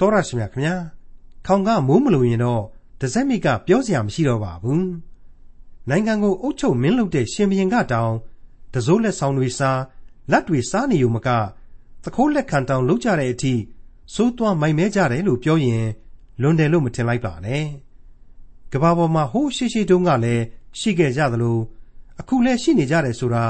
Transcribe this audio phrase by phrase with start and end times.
[0.00, 0.74] တော်ရရှိမြခင်ဗျာ
[1.46, 2.62] ခေါင်ကမိုးမလို့ရင်တော့
[3.00, 4.86] ဒဇက်မိကပြောစရာမရှိတော့ပါဘူး
[5.88, 8.12] နိုင်ငံကိုအုပ်ချုပ်မင်းလုပ်တဲ့ရှင်ဘရင်ကတောင်
[8.74, 9.80] တစိုးလက်ဆောင်တွေစား
[10.30, 11.28] လက်တွေစားနေုံမက
[12.02, 13.54] သခိုးလက်ခံတောင်လုပ်ကြတဲ့အထိ
[14.14, 15.84] စိုးသွားမိုင်မဲကြတယ်လို့ပြောရင်
[16.40, 17.64] လွန်တယ်လို့မထင်လိုက်ပါနဲ့
[18.72, 20.44] ကဘာပေါ်မှာဟိုးရှိရှိတုန်းကလည်း
[20.78, 21.58] ရှိခဲ့ကြသလို
[22.20, 23.44] အခုလည်းရှိနေကြတယ်ဆိုတာ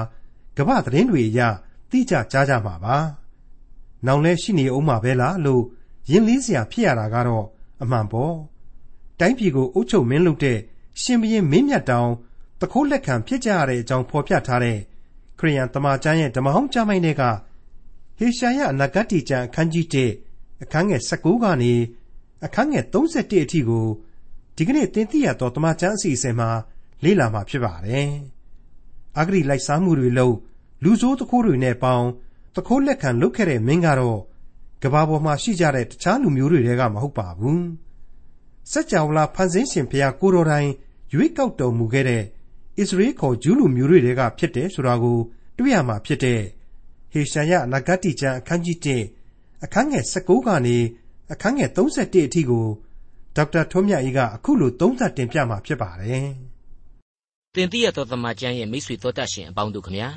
[0.57, 1.41] ကဘာသတင်းတွေအရ
[1.91, 2.97] သိကြကြားကြမှာပါ။
[4.07, 5.63] နောင်လဲရှိနေအောင်မှာပဲလားလို့
[6.11, 7.45] ယဉ်လေးစရာဖြစ်ရတာကတော့
[7.83, 8.35] အမှန်ပေါ့။
[9.21, 10.59] တိုင်းပြည်ကိုအုပ်ချုပ်မင်းလုပ်တဲ့
[11.03, 12.11] ရှင်ဘရင်မင်းမြတ်တောင်
[12.61, 14.79] တခိုးလက်ခံဖြစ်ကြရတဲ့အကြောင်းဖော်ပြထားတဲ့
[15.39, 17.23] ခရိယန်တမန်ကျမ်းရဲ့ဓမ္မဟောင်းကျမ်းပိုင်းတွေက
[18.19, 19.87] ဟေရှာယအနာဂတ်ကျမ်းအခန်းကြီး
[20.25, 21.73] 1အခန်းငယ်16ကနေ
[22.45, 23.87] အခန်းငယ်31အထိကို
[24.57, 26.51] ဒီကနေ့သင်သိရသောတမန်ကျမ်းအစီအစဉ်မှာ
[27.05, 28.11] လေ့လာမှာဖြစ်ပါတယ်။
[29.19, 30.37] အဂရိလိုက်စားမှုတွေလုပ်
[30.83, 32.09] လူဆိုးတခိုးတွေနဲ့ပေါင်း
[32.57, 34.21] တခိုးလက်ခံလုပ်ခဲ့တဲ့မင်းကတော့
[34.83, 37.61] ကဘာပေါ်မှာရှိကြတဲ့တခြားလူမျိုးတွေထဲကမဟုတ်ပါဘူး။
[38.71, 40.71] စัจ java လာဖန်ဆင်းရှင်ဘုရားကိုတော်တိုင်
[41.13, 42.25] ရွေးကောက်တော်မူခဲ့တဲ့ဣ
[42.89, 45.19] သရေလခေါ်ဂျူးလူမျိုးတွေထဲကဖြစ်တယ်ဆိုတာကို
[45.59, 46.41] တွေ့ရမှာဖြစ်တဲ့
[47.13, 48.79] ဟေရှာယနဂတိကျမ်းအခန်းကြီး
[49.23, 50.77] 1အခန်းငယ်16ကနေ
[51.33, 52.67] အခန်းငယ်31အထိကို
[53.37, 56.29] ဒေါက်တာထွန်းမြတ်ကြီးကအခုလိုသုံးသပ်တင်ပြမှာဖြစ်ပါတယ်။
[57.55, 60.09] တင်ပြရသောသမကျမ်းရဲ့မိတ်ဆွေသောတတ်ရှင်အပေါင်းတို့ခမညာ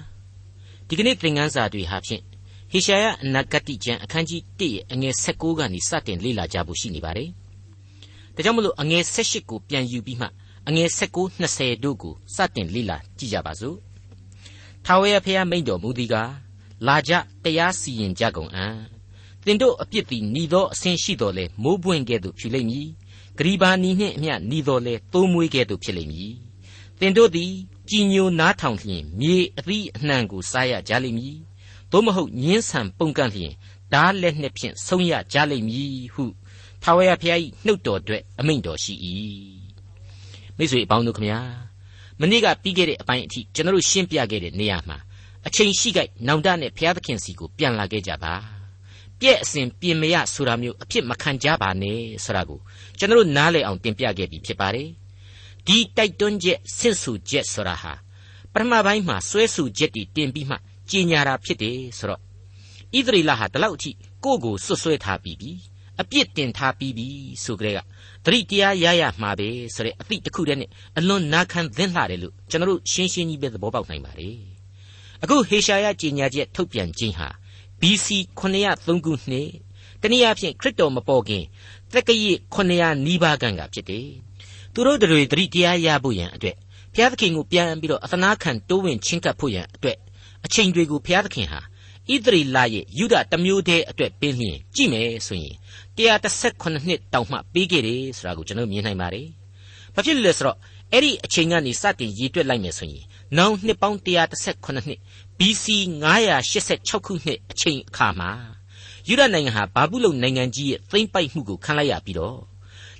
[0.87, 2.23] ဒီကနေ့သင်ခန်းစာတွေဟာဖြင့်
[2.71, 7.29] ဟေရှာယအနာဂတ်ကျမ်းအခန်းကြီး1ရဲ့အငယ်16ကနေစတင်လေ့လာကြဖို့ရှိနေပါတယ်။
[8.35, 10.27] ဒါကြောင့်မလို့အငယ်18ကိုပြန်ယူပြီးမှ
[10.67, 13.77] အငယ်19 20တို့ကိုစတင်လေ့လာကြည့်ကြပါစို့။
[14.85, 16.31] ထာဝရဘုရားမိန့်တော်မူသည်ကား
[16.87, 17.11] လာကြ
[17.43, 18.77] တရားစီရင်ကြကုန်အံ့။
[19.45, 22.87] သင်တို့အပြစ်သည်ဤသောအဆင်းရှိတော်လဲမိုးပွင့်ကဲ့သို့ဖြူလိမ့်မည်။
[23.37, 26.31] ဂရီဘာနီနှင့်အမျှဤတော်လဲသိုးမွေးကဲ့သို့ဖြစ်လိမ့်မည်။
[26.99, 27.51] သင်တို့သည်
[27.89, 31.37] ကြည်ညိုနားထောင်လျင်မြေအသီးအနှံကိုစားရကြလိမ့်မည်
[31.91, 33.53] သို့မဟုတ်ညင်းဆန်ပုန်ကန်လျင်
[33.93, 36.25] ဓာလက်နှင့်ဖြင့်ဆုံးရကြလိမ့်မည်ဟု
[36.83, 38.93] ထာဝရဘုရား၏နှုတ်တော်အတွက်အမိန့်တော်ရှိ၏
[40.57, 41.39] မိတ်ဆွေအပေါင်းတို့ခမညာ
[42.19, 44.97] မနေ့ကပြီးခဲ့တဲ့အပိုင်းအထိကျွန်တော်တို့ရှင်းပြခဲ့တဲ့နေရာမှာ
[45.47, 48.33] အချိန်ရှိကြိုက်နောင်တနဲ့ဘုရားသခင်စီကိုပြန်လာခဲ့ကြပါ
[49.19, 52.59] ပြည့်အစဉ်ပြင်မရဆိုတာမျိုးအဖြစ်မခံကြပါနဲ့ဆိုတာကို
[52.97, 54.89] ကျွန်တော်တို့နားလည်အောင်တင်ပြခဲ့ပြီးဖြစ်ပါတယ်
[55.67, 57.93] ဒီတိုက်တွန်းချက်ဆင့်ဆိုချက်ဆိုတာဟာ
[58.53, 60.57] ပထမပိုင်းမှာဆွဲဆူချက်တွေတင်ပြီးမှ
[60.91, 62.21] ကြီးညာတာဖြစ်တယ်ဆိုတော့
[62.97, 63.91] ဣသရေလဟာဒီလောက်အထိ
[64.23, 65.51] ကိုယ့်ကိုဆွဆွဲထားပြီးပြီ
[66.01, 67.07] အပြစ်တင်ထားပြီးပြီ
[67.43, 67.79] ဆိုကြတဲ့က
[68.25, 74.37] သတိတရားရရမှာပဲဆိုတဲ့အသည့်တစ်ခုတည်းနဲ့အလွန်နာခံသင့်လှတယ်လို့ကျွန်တော်တို့ရှင်းရှင်းကြီးပဲသဘောပေါက်နိုင်ပါတယ်
[75.23, 77.27] အခုဟေရှာယကြီးညာချက်ထုတ်ပြန်ခြင်းဟာ
[77.81, 78.07] BC
[78.39, 79.49] 903ခုနှစ်
[80.01, 81.43] တနည်းအားဖြင့်ခရစ်တော်မပေါ်ခင်
[81.93, 84.07] သက်ကရစ်900နီးပါးခန့်ကဖြစ်တယ်
[84.73, 86.55] သူတို့တွေသတိတရားရဖို့ရန်အတွက်
[86.93, 89.97] ဘုရားသခင်ကိုပြန်ပြီးတော့အသနာခံတိုးဝင်ချင်းကပ်ဖို့ရန်အတွက်
[90.45, 91.59] အချိန်တွေကိုဘုရားသခင်ဟာ
[92.11, 95.55] ဣသရေလရဲ့ယူဒတမျိုးတည်းအတွက်ပေးလျင်ကြည့်မယ်ဆိုရင်
[95.97, 99.27] 138နှစ်တောင်မှပေးခဲ့တယ်ဆိုတာကိုကျွန်တော်မြင်နိုင်ပါတယ်။
[99.95, 100.57] ဘာဖြစ်လို့လဲဆိုတော့
[100.91, 103.05] အဲ့ဒီအချိန်ကနေစတင်ရည်တွက်လိုက်မယ်ဆိုရင်
[103.37, 104.99] နောင်နှစ်ပေါင်း138နှစ်
[105.39, 105.65] BC
[106.35, 108.31] 986ခုနှစ်အချိန်အခါမှာ
[109.07, 112.39] ယူဒနိုင်ငံဟာဘာဘူးလုံနိုင်ငံကြီးရဲ့သိမ့်ပိုက်မှုကိုခံလိုက်ရပြီးတော့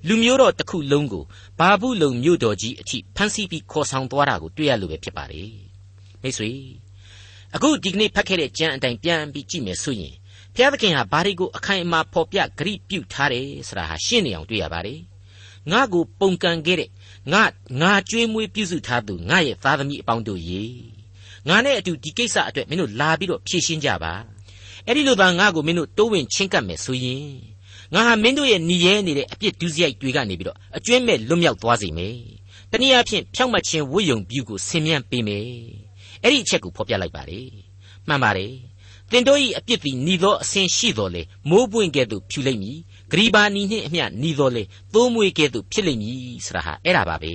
[0.07, 1.23] လူမျိုးတော်တစ်ခုလုံးကို
[1.59, 5.51] ဘာဘူးလုံမြို့တော်ကြီးအထိဖမ်းဆီးပြီးခေါ်ဆောင်သွားတာကိုတွေ့ရလို့ပဲဖြစ်ပါတယ်
[6.21, 6.51] မိတ်ဆွေ
[7.55, 10.13] အခုဒီကနေ့ဖတ်ခဲ့တဲ့ကျမ်းအတိုင်းပြန်ပြီးကြည့်မယ်ဆိုရင်
[10.55, 14.99] ဘုရားသခင်ဟာဘာတွေကိုအခိုင်အမာဖော်ပြဂရိပြုထားတယ်ဆိုတာဟာရှင်းနေအောင်တွေ့ရပါတယ်
[15.71, 16.89] ငါကိုပုံကန်ခဲ့တဲ့
[17.31, 17.43] ငါ
[17.81, 20.63] ငါကြွေးမွေးပြုစုထားသူငါရဲ့သားသမီးအပေါင်းတို့ရေ
[21.47, 24.13] ငါနဲ့အတူဒီကိစ္စအတွက်မင်းတို့လာပြီးတော့ဖြေရှင်းကြပါ
[24.85, 27.27] အဲ့ဒီလိုသာငါကိုမင်းတို့တိုးဝင်ချင်းကပ်မယ်ဆိုရင်
[27.93, 32.15] ငါဟာမင်းတို့ရဲ့หนีရဲနေတဲ့အပြစ်ဒုစရိုက်တွေကနေပြီးတော့အကျွမ်းမဲ့လွတ်မြောက်သွားစေမယ်
[32.71, 35.88] တနည်းအားဖြင့်ဖြောင့်မတ်ခြင်းဝိယုံပြူကိုဆင်မြန်းပေးမယ်
[36.23, 37.41] အဲ့ဒီအချက်ကိုဖော်ပြလိုက်ပါလေ
[38.07, 38.53] မှန်ပါတယ်
[39.11, 42.77] တင်တို့၏အပြစ်သည်ဤသောအစဉ်ရှိတော်လေမိုးပွင့်ကဲ့သို့ဖြူလိမ့်မည်
[43.11, 44.63] ဂရီဘာနီနှင့်အမျှဤတော်လေ
[44.93, 47.33] သိုးမွေကဲ့သို့ဖြစ်လိမ့်မည်ဆိုတာဟာအဲ့ဒါပါပဲ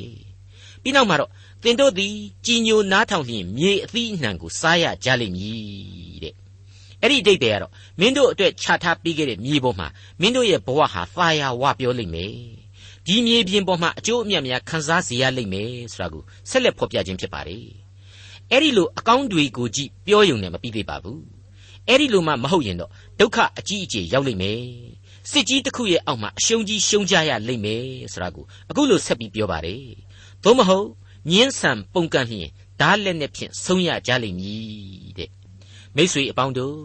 [0.82, 1.30] ပြီးနောက်မှာတော့
[1.62, 2.14] တင်တို့သည်
[2.46, 6.34] ကြည်ညိုနားထောင်လျင်မြေအသီးအနှံကိုစားရကြလိမ့်မည်တဲ့
[7.02, 9.88] အဲ့ဒီအတိတ်တွေကတော့မင်းတို့အတွက်ခြာထားပေးခဲ့တဲ့မြေပေါ်မှာ
[10.20, 12.34] မင်းတို့ရဲ့ဘဝဟာသာယာဝပြောလိမ့်မယ်
[13.06, 17.83] ဒီမြေပြင်ပေါ်မှာအကျိုးအမြတ်များခံစားစေရလိမ့်မယ်ဆိုတာကိုဆက်လက်ဖော်ပြခြင်းဖြစ်ပါတယ်
[18.50, 21.22] အဲ့ဒီလိုအကောင်းတွေကိုကြည့်ပြောယုံနဲ့မပြီးသေးပါဘူး
[21.88, 24.60] အဲ့ဒီလိုမှမဟုတ်ရင်တော့ဒုက္ခအကြီးအကျယ်ရောက်လိမ့်မယ်
[25.30, 29.82] စစ်ကြီးတစ်ခုရဲ့အောက်မှာအရှုံးကြီးရှုံးကြရလိမ့်မယ်ဆိုတာကိုအခုလိုဆက်ပြီးပြောပါတယ်
[30.44, 30.88] သို့မဟုတ်
[31.30, 32.50] ညင်းဆန်ပုန်ကန်လျင်
[32.80, 35.30] ဓာလက်နဲ့ဖြင့်ဆုံးရကြလိမ့်မည်တဲ့
[35.96, 36.78] မိษွေအပေါင်းတို့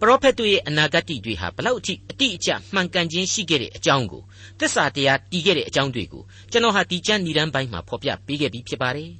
[0.00, 4.22] ပရောဖက်တို့ရဲ့အနာဂတ်တွေဟာဘလောက်အထိအတိအကျမှန်ကန်ခြင်းရှိခဲ့တဲ့အကြောင်းကို
[4.58, 9.10] သစ္စာတရားတည်ခဲ့တဲ့အကြောင်းတွေကိုကျွန်တော်ဟာဒီကျမ်းဏ္ဍန်ပိုင်းမှာဖော်ပြပေးခဲ့ပြီးဖြစ်ပါတယ်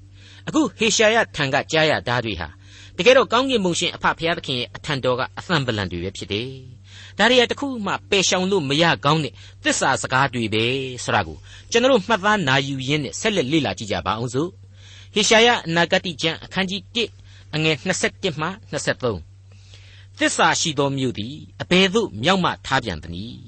[0.48, 2.48] အခုဟေရှာယထံကကြားရဓာတ်တွေဟာ
[2.96, 6.48] တကယ်တော့ကောင်းကင်ဘုံရှင်အဖဖရာသခင်ရဲ့အထံတော်ကအသံဗလံတွေပဲဖြစ်တယ်။
[7.18, 9.32] ဒါဒါရီယာတခုမှပယ်ရှောင်လို့မရကောင်းတဲ့
[9.64, 10.64] သစ္စာစကားတွေပဲ
[11.04, 11.38] ဆိုတာကို
[11.70, 14.50] ကျွန်တော်မှတ်သားနာယူရင်းနဲ့ဆက်လက်လေ့လာကြည့်ကြပါအောင်စို့
[15.14, 16.82] ဟေရှာယအနာဂတိကျမ်းအခန်းကြီး
[17.18, 23.40] 1အငယ်27မှ23သစ္စာရှိသောမြို့သည်အဘယ်သို့မြောက်မှထားပြန်သနည်း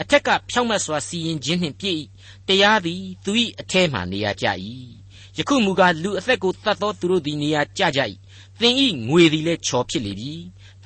[0.00, 2.00] အထက်ကဖြောင့်မတ်စွာစီရင်ခြင်းနှင့်ပြည့်၏
[2.48, 4.46] တရားသည်သူ၏အထဲမှနေရာကျ၏
[5.38, 8.00] ယခုမူကားလူအသက်ကိုတတ်သောသူတို့သည်နေရာကျကြ၏
[8.60, 8.74] သင်၏
[9.08, 10.32] ငွေသည်လည်းချော်ဖြစ်လေပြီ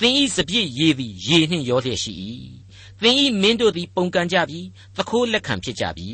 [0.00, 2.12] သင်၏စပြည့်ရည်သည်ရေနှင့်ရောလျက်ရှိ၏
[3.00, 4.60] သင်၏မင်းတို့သည်ပုန်ကန်ကြပြီ
[4.96, 6.10] သခိုးလက်ခံဖြစ်ကြပြီ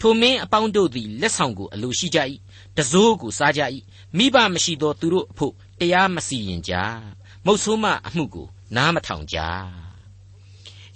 [0.00, 2.18] ထိုမင်းအပေါင်းတို့သည်လက်ဆောင်ကိုအလိုရှိကြ၏
[2.76, 3.62] တစိုးကိုစားကြ၏
[4.16, 6.72] မိဘမရှိသောသူတို့အဖို့တရားမစီရင်ကြ
[7.46, 8.46] မုတ်ဆိုးမအမှုကို
[8.76, 9.38] နားမထောင်ကြ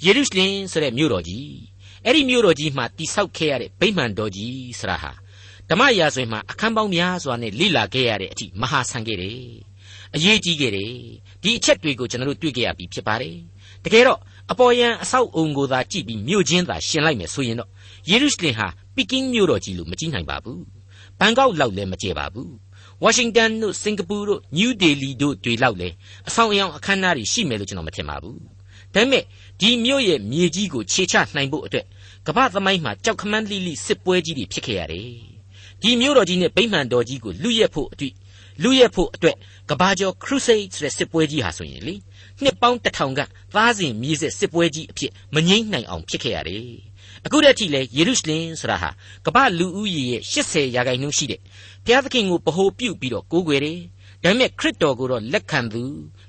[0.04, 1.50] ယေရုရှလင်ဆိုတဲ့မြို့တော်ကြီး
[2.04, 5.12] အဲ့ဒီမြို့တော်ကြီးမှာတိဆောက်ခဲ့ရတဲ့ဗိမာန်တော်ကြီးဆရာဟာ
[5.70, 9.38] ဓမ္မရာဇဝင်မှာအခန်းပေါင်းများစွာနဲ့လိလာခဲ့ရတဲ့အထိမဟာဆန်ခဲ့တယ်
[10.14, 10.92] အရေးကြီးခဲ့တယ်
[11.42, 13.36] ဒီအချက်တွေကိုကျွန်တော်တို့တွေ့ကြရပြီဖြစ်ပါတယ်
[13.84, 14.20] တကယ်တော့
[14.50, 17.70] အပေါ်ယံအဆောက်အုံကိုသာကြည့်ပြီးမြို့ချင်းသာရှင်လိုက်မယ်ဆိုရင်တော့
[18.10, 20.62] ယေရုရှလင်ဟာပီကင်းမြို့တော်ကြီးလို့မကြည့်နိုင်ပါဘူး
[21.18, 22.52] ဘန်ကောက်လောက်လည်းမကျယ်ပါဘူး
[23.02, 25.94] ဝါရှင်တန်တို့စင်ကာပူတို့နယူးဒေလီတို့တွေလောက်လည်း
[26.28, 28.48] အဆောင်အယောင်အခမ်းအနားတွေရှိမယ်လို့ကျွန်တော်မထင်ပါဘူးဒါ
[28.94, 29.24] ပေမဲ့
[29.60, 31.86] ဒီမြို့ရဲ့မြေကြီးကိုခြေချနိုင်ဖို့အတွက်
[32.26, 35.27] ကမ္ဘာသမိုင်းမှာကြောက်ခမန်းလိလိစစ်ပွဲကြီးတွေဖြစ်ခဲ့ရတယ်
[35.82, 38.14] ဒီမြို့တော်ကြီးနဲ့ဗိမာန်တော်ကြီးကိုလူရက်ဖို့အတွေ့
[38.62, 39.36] လူရက်ဖို့အတွက်
[39.70, 41.94] ကဘာကျော်ခရုစိတ်ဆိုတဲ့စစ်ပွဲကြီးဟာဆိုရင်လေ
[42.42, 43.20] နှစ်ပေါင်းတစ်ထောင်က
[43.54, 46.68] သားစဉ်မြေစစ်စစ်ပွဲကြီးအဖြစ်မငိမ့်နိုင်အောင်ဖြစ်ခဲ့ရတယ်
[47.24, 48.90] အခုတည်းကလည်းယေရုရှလင်ဆိုတာဟာ
[49.26, 51.40] ကမ္ဘာလူဦးရေရဲ့80ရာခိုင်နှုန်းရှိတဲ့
[51.84, 53.78] ဘုရားသခင်ကိုဗဟိုပြုပြီးတော့ကိုးကွယ်တယ်
[54.22, 55.82] ဒါပေမဲ့ခရစ်တော်ကိုတော့လက်ခံသူ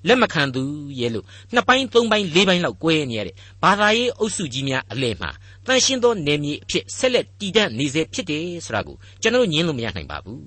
[0.07, 0.63] လက်မခံသူ
[0.99, 5.29] ရဲ့လို့နှစ်ပိုင်းသုံးပိုင်းလေးပိုင်းလောက်꿰နေရတဲ့ဘာသာရေးအုပ်စုကြီးများအလယ်မှာ
[5.65, 10.43] တန်ရှင်းသောနေမြေအဖြစ်ဆက်လက်တည်တံ့နေစေဖြစ်တယ်ဆိုတာကိုကျွန်တော်ညင်းလို့မရနိုင်ပါဘူး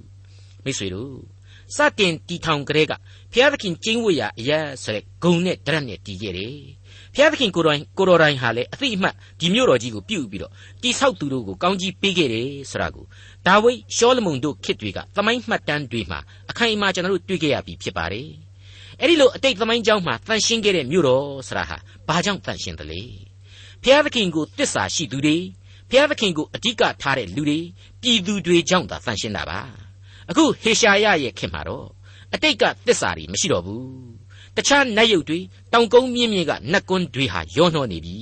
[0.64, 1.12] မိတ်ဆွေတို့
[1.76, 2.92] စတင်တီထောင်ကလေးက
[3.32, 6.56] ဘုရားသခင်ကျင်းဝတ်ရာအရာဆိုတဲ့ဂုံနဲ့ဒရက်နဲ့တည်ခဲ့တယ်
[7.14, 10.52] ဘုရားသခင်ကိုယ်တိုင်ကိုတော်တိုင်ဟာလည်းအသိအမှတ်ဒီမြို့တော်ကြီးကိုပြုတ်ပြီးတော့
[10.82, 13.04] တိဆောက်သူတို့ကိုကောင်းကြီးပေးခဲ့တယ်ဆိုတာကို
[13.46, 16.20] ဒါဝိဒ်ရှောလမုန်တို့ခေတ်တွေကသမိုင်းမှတ်တမ်းတွေမှာ
[16.50, 18.28] အခိုင်အမာကျွန်တော်တို့တွေ့ခဲ့ရပြီဖြစ်ပါတယ်
[19.02, 21.76] အဲ့ဒီလိုအတိတ်သမိုင်းကြောင်းမှာတန်ရှင်းခဲ့တဲ့မြို့တော်ဆိုတာဟာ
[22.08, 23.00] ဘာကြောင့်တန်ရှင်းသလဲ
[23.82, 25.36] ဘုရားသခင်ကိုတစ္ဆာရှိသူတွေ
[25.90, 27.58] ဘုရားသခင်ကိုအဓိကထားတဲ့လူတွေ
[28.00, 29.60] ပြည်သူတွေကြောင့်သာတန်ရှင်းတာပါ
[30.30, 31.86] အခုဟေရှာယရဲ့ခင်မှာတော့
[32.34, 33.86] အတိတ်ကတစ္ဆာတွေမရှိတော့ဘူး
[34.56, 35.38] တခြားနတ်ရုပ်တွေ
[35.72, 38.18] တောင်ကုန်းမြင့်မြင့်ကနတ်ကွန်းတွေဟာရောနှောနေပြီ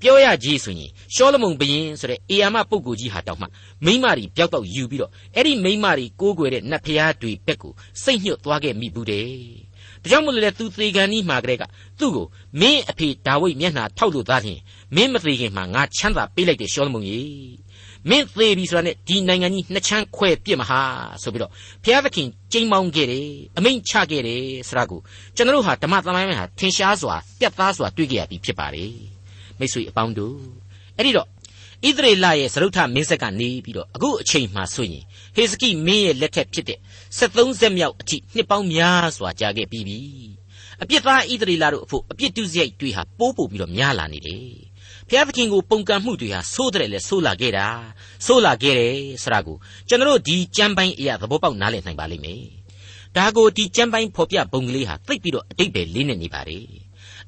[0.00, 3.46] ပြောရကြီးဆိုရင်ရှောလမုန်ဘရင်ဆိုတဲ့အေယာမပုဂ္ဂိုလ်ကြီးဟာတောင်မှ
[3.84, 7.72] မိမတွေပျောက်တော့ယူပြီးတော့အဲ့ဒီမိမတွေကိုးကွယ်တဲ့နတ်ဖျားတွေဘက်ကို
[8.02, 9.67] စိတ်ညှို့သွားခဲ့မိဘူးတဲ့
[10.02, 11.62] ဒါကြောင့်မို့လို့လေသူသေကန်ဤမှာကလေးက
[11.98, 12.26] သူ့ကို
[12.60, 14.60] မင်းအဖေဒါဝိဒ်မျက်နှာထောက်လို့သားဖြင့်
[14.96, 17.68] မင်းမသေးခင်မှာငါချမ်းသာပေးလိုက်တဲ့ရှောလမုန်ကြီး
[18.08, 20.80] မင်းသေးပြီဆိုတာနဲ့ဒီနိုင်ငံကြီးနှစ်ချမ်းခွဲပြစ်မဟာ
[21.22, 21.50] ဆိုပြီးတော့
[21.84, 23.28] ဘုရားသခင်ကြိမ်မောင်းခဲ့တယ်
[23.58, 25.00] အမိန့်ချခဲ့တယ်ဆိုတာကို
[25.36, 28.92] ကျွန်တော်တို့ဟာဓမ္မသမိုင်းမှာထင်ရှားစွာပြတ်သားစွာတွေ့ကြရပြီဖြစ်ပါတယ်
[29.58, 30.38] မိတ်ဆွေအပေါင်းတို့
[30.96, 31.28] အဲ့ဒီတော့
[31.86, 35.04] ဣသရေလရဲ့သရုတ်ထမင်းဆက်ကနေပြီးတော့အခုအချိန်မှဆိုရင်
[35.36, 36.78] ဟေစကိမင်းရဲ့လက်ထက်ဖြစ်တဲ့
[37.16, 40.00] 73ဆက်မြောက်အထိနှစ်ပေါင်းများစွာကြာခဲ့ပြီးပြီ
[40.82, 44.48] အပြစ်သားဣသရေလတို့အဖို့အပြစ်ဒုစရိုက်တွေဟာပိုးပို့ပြီးတော့များလာနေတယ်
[45.08, 47.66] ဘုရားသခင်ကိုပုန်ကန်မှုတွေဟာဆိုးတယ်လေဆိုးလာခဲ့တာ
[48.26, 49.56] ဆိုးလာခဲ့တယ်ဆိုတာကို
[49.88, 52.42] ကျွန်တော်ဒီကြမ်းပိုင်းအရာသဘောပေါက်နားလည်နိုင်ပါလိမ့်မယ်
[53.16, 56.66] ဒါကိုဒီကြမ်းပိုင်းဖော်ပြပုံကလေးဟာသိပ်ပြီးတော့အတိတ်ပဲလေးနေနေပါတယ်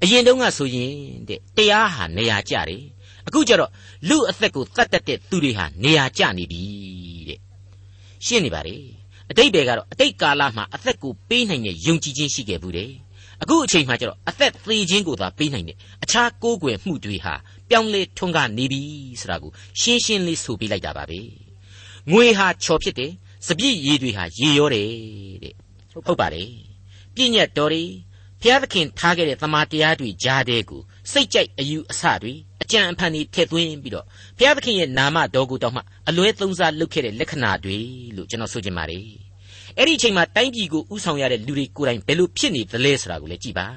[0.02, 0.94] အရင်တုန်းကဆိုရင်
[1.28, 2.84] တဲ့တရားဟာနေရာကျတယ်
[3.26, 3.70] အခုကျတော့
[4.08, 6.62] လူအသက်ကိုတတ်တတ်တဲ့သူတွေဟာနေရာကျနေပြီ
[7.28, 7.40] တဲ့
[8.26, 8.76] ရှင်းနေပါလေ
[9.30, 12.90] အတိတ်ပဲကတော့အတိတ်ကာလမှာအသက်ကိုပေးနိုင်တဲ့ယုံကြည်ခြင်းရှိခဲ့ဘူးတယ်
[13.42, 17.34] အခုအချိန်မှကျတော့အသက်သေးခြင်းကိုသာပေးနိုင်တဲ့အခြားကိုးကွယ်မှုတွေဟာ
[17.68, 18.82] ပြောင်းလဲထွန်းကားနေပြီ
[19.20, 21.20] ဆိုတာကိုရှင်းရှင်းလေးဆိုပြလိုက်တာပါပဲ
[22.10, 23.12] ငွေဟာချော်ဖြစ်တယ်
[23.46, 24.88] စပြည့်ရည်တွေဟာရေရောတယ်
[25.44, 25.54] တဲ့
[26.06, 26.50] ဟုတ်ပါတယ်
[27.14, 27.82] ပြည့်ညတ်တော်တွေ
[28.40, 30.80] ဘုရားသခင်ထားခဲ့တဲ့သမာတရားတွေကြားတဲ့ကို
[31.12, 34.06] စိတ်ကြိုက်အယူအဆတွေအကြံအဖန်တွေထည့်သွင်းပြီးတော့
[34.38, 37.78] ဘုရားသခင်ရဲ့နာမတော်ကိုတောင်မှအလွဲသုံးစားလုပ်ခဲ့တဲ့လက္ခဏာတွေ
[38.16, 39.04] လို့ကျွန်တော်ဆိုချင်ပါတယ်
[39.76, 43.68] အဲ့ဒီအချိန်မှာတိုင်းပြည်ကိုဥဆောင်ရတဲ့လူတွေကိုယ်တိုင်ဘယ်လိုဖြစ်နေသလဲဆိုတာကိုလည်းကြည့်ပါ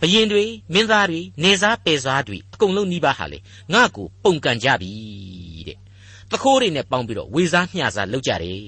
[0.00, 3.38] ဘယင်တွေမင်းသားတွေနေစားပယ်စားတွေအကုန်လုံးနှိပါဟာလေ
[3.72, 4.90] ငါ့ကိုပုံကန်ကြပြီ
[5.68, 5.78] တဲ့
[6.30, 8.58] သခိုးတွေနဲ့ပေါင်းပြီးတော့ဝေစားမျှစားလုပ်ကြတယ်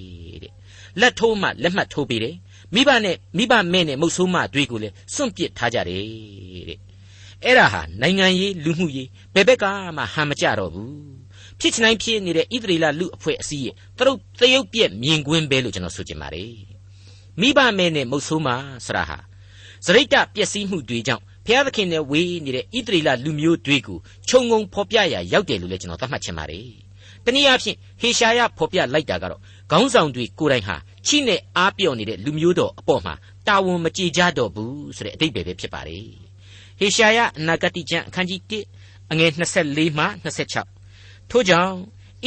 [0.42, 0.52] တဲ့
[1.00, 2.36] လက်ထိုးမှလက်မှတ်ထိုးပေးတယ်
[2.74, 6.02] မိဘနဲ့မိဘမဲ့နဲ့မုတ်ဆိုးမတွေကိုလည်းစွန့်ပစ်ထားကြတယ်
[6.68, 6.78] တဲ့
[7.44, 9.64] အဲ့ဒါဟာနိုင်ငံရေးလူမှုရေးဘယ်ဘက်က
[9.96, 10.94] မှဟန်မကြတော့ဘူး
[11.60, 16.52] ဖြစ်ချင်တိုင်းဖြစ်နေတဲ့ဣသရေလလူအဖွဲ့အစည်းရဲ့သူတို့သရုပ်ပြက်မြင်ကွင်းပဲလို့ကျွန်တော်ဆိုချင်ပါတယ်
[17.40, 18.48] မိဘမဲနဲ့မုတ်ဆိုးမ
[18.86, 19.18] ဆရာဟာ
[19.84, 26.66] စရိတ်တပျက်စီးမှုတွေကြောင့်ဘုရားသခင်နဲ့ဝေးနေတဲ့ဣသရေလလူမျိုးတွေကိုခြုံငုံဖော်ပြရာရောက်တယ်လို့လည်းကျွန်တော်သတ်မှတ်ချင်ပါတယ်
[27.24, 29.40] တနည်းအားဖြင့်ဟေရှာယဖော်ပြလိုက်တာကတော့
[29.70, 30.76] ခေါင်းဆောင်တွေကိုယ်တိုင်ဟာ
[31.06, 33.14] ချိနဲ့အားပြော့နေတဲ့လူမျိုးတော်အပေါ်မှာ
[33.48, 36.25] တာဝန်မကြေကြတော့ဘူးဆိုတဲ့အတိတ်ပဲဖြစ်ပါတယ်
[36.78, 38.40] ဟေရှာယအနာဂတိကျမ်းအခန်းကြီး
[38.76, 40.04] 1အငယ်24မှ
[40.64, 41.74] 26ထို့ကြောင့်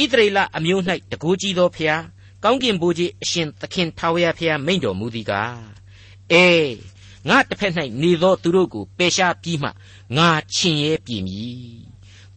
[0.00, 2.02] ဣသရေလအမျိုး၌တကိုးကြီးသောဖျား
[2.44, 5.60] ကောင်းကင်ဘိုးကြီးအရှင်သခင်ထာဝရဖျားမိန့်တော်မူသည်ကား
[6.32, 6.74] အေး
[7.28, 9.68] ငါတစ်ဖက်၌နေသောသူတို့ကိုပယ်ရှားပြီးမှ
[10.16, 11.80] ငါချင်ရဲပြည်မည်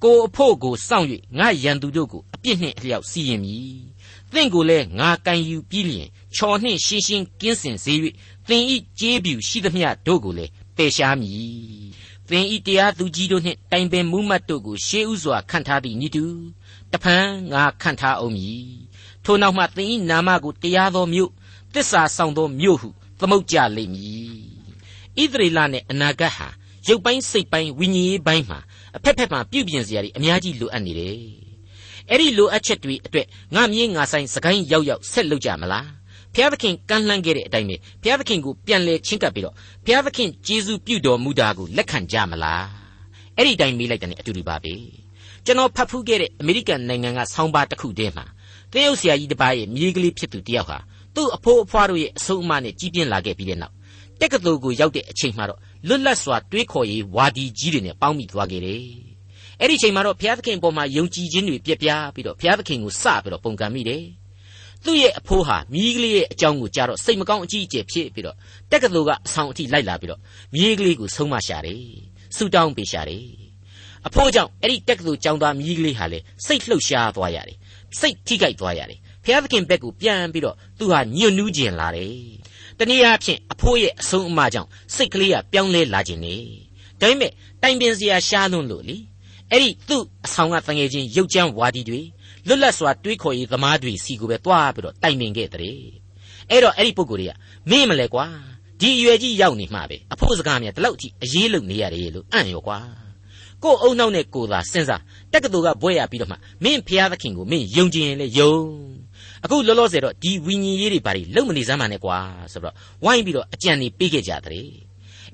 [0.04, 1.08] ကိုအဖို့ကိုစောင့်၍
[1.40, 3.78] ငါရန်သူတို့ကိုအပြစ်နှင့်အလျောက်စီရင်မည်
[4.34, 7.94] သင်ကိုလည်းငါကန်ယူပြီးလျင်ချော်နှင့်ရှင်းရှင်းကင်းစင်စေ၍
[8.48, 11.84] သင်ဤကြေးပြူရှိသမျှတို့ကိုလည်း ပယ်ရှားမည်
[12.30, 16.26] သင်ဤတရားသူကြီးတို့နှင့်တိုင်ပင်မှုမှတ်တို့ကိုရှေးဥစွာခံထားသည့်ဤသူ
[16.92, 18.66] တဖန်ငါခံထားအောင်မည်
[19.24, 21.32] ထိုနောက်မှသင်ဤနာမကိုတရားသောမြို့
[21.74, 22.90] တစ္ဆာဆောင်သောမြို့ဟု
[23.20, 24.34] သမုတ်ကြလိမ့်မည်
[25.22, 26.48] ဣသရေလနဲ့အနာဂတ်ဟာ
[26.88, 28.60] ရုပ်ပိုင်းစိတ်ပိုင်းဝိညာဉ်ရေးပိုင်းမှာ
[28.96, 31.18] အဖက်ဖက်မှာပြုပြင်စရာတွေအများကြီးလိုအပ်နေတယ်
[32.10, 35.88] အဲ့ဒီလိုအပ်ချက်တွေအတွက်ငါမြေးငါဆိုင်စကိုင်းရောက်ရောက်ဆက်လုပ်ကြမလား
[36.36, 42.66] ဘုရားသခင်ကမ်းလှမ်းခဲ့တဲ့အတိုင်းပဲဘုရားသခင်ကိုပြန်လဲချင်းကပ်ပြီးတော့ဘုရားသခင်ကျေးဇူးပြုတော်မူတာကိုလက်ခံကြမလား
[43.38, 44.74] အဲ့ဒီတိုင်းမေးလိုက်တဲ့အတူတူပါပဲ
[45.46, 48.26] ကျွန်တော်ဖတ်ဖူးခဲ့တဲ့အမေရိကန်နိုင်ငံကဆောင်းပါးတစ်ခုတည်းမှာ
[48.72, 50.78] သင်းအုပ်ဆရာကြီးတစ်ပါးရဲ့မြေးကလေးဖြစ်သူတယောက်ဟာ
[51.16, 53.74] သူ့အဖိုးအဖွားတို့ရဲ့အဆုံးအမနဲ့ကြီးပြင်းလာခဲ့ပြီးတဲ့နောက်
[54.22, 58.84] တက္ကသိုလ်ကိုရောက်တဲ့အချိန်မှာတော့လွတ်လပ်စွာတွေးခေါ်ရေးဝါဒီကြီးတွေနဲ့ပေါင်းမိသွားခဲ့တယ်
[59.60, 64.04] အဲ့ဒီချိန်မှာတော့ဘုရားသခင်အပေါ်မှာယုံကြည်ခြင်းတွေပြက်ပြားပြီးတော့ဘုရားသခင်ကိုစပြီးတော့ပုန်ကန်မိတယ်
[64.86, 68.36] သူ့ရဲ့အဖိုးဟာမြီးကလေးရဲ့အကြောင်းကိုကြားတော့စိတ်မကောင်းအကြီးအကျယ်ဖြစ်ပြီးတော့
[68.72, 70.20] တက္ကသိုလ်ကအဆောင်အထိလိုက်လာပြီးတော့
[70.54, 71.84] မြီးကလေးကိုဆုံးမရှာတယ်
[72.36, 73.26] ဆူတောင်းပေးရှာတယ်
[74.08, 77.58] အဖိုးကြောင့်အဲ့ဒီတက္ကသိုလ်ကျောင်းသားမြီးကလေးဟာလေစိတ်လှုပ်ရှားသွားရတယ်
[78.00, 82.16] စိတ်ထိကြိုက်သွားရတယ်ဘုရားသခင်ဘက်ကိုပြန်ပြီးတော့သူဟာညှို့နှူးကျင်လာတယ်
[82.80, 86.36] တနည်းအားဖြင့်အဖိုးရဲ့အဆုံးအမကြောင့်စိတ်ကလေးကပြောင်းလဲလာခြင်းနေ
[87.00, 89.13] ဒါပေမဲ့တိုင်ပင်စရာရှားလွန်းလို့လေအဲ့
[89.62, 92.02] ဒီသူ့အဆောင်ကတငယ်ချင်းရုပ်ကြမ်းဝါဒီတွေ
[92.48, 95.78] လွတ်လပ်စွာတွေးခေါ်ရေးသမားတွေစီကိုပဲတွားပြီးတော့တိုင်ပင်ခဲ့တဲ့
[96.50, 97.34] အဲ့တော့အဲ့ဒီပုံကိုယ်တွေက
[97.70, 98.26] မင်းမလဲကွာ
[98.82, 102.80] ဒီအရွယ်ကြီးရောက်နေမှပဲအဖို့စကားများဒီလောက်ကြီးအရေးလုံနေရတယ်လို့အံ့ရောကွာ
[103.64, 105.02] ကို့အုံနောက်နဲ့ကိုသာစဉ်းစား
[105.34, 108.56] တက္ကသိုလ်ကဘွဲရပြီးတော့မှမင်းဖျားသခင်ကိုမင်းယုံကြည်ရင်လေယုံ
[109.44, 112.18] အခုလောလောဆယ်တော့ဒီဝိညာဉ်ရေးတွေဘာတွေလုံမနေစမ်းပါနဲ့ကွာ
[112.54, 114.68] ဆိုတော့ဝိုင်းပြီးတော့အကြံနေပေးခဲ့ကြတဲ့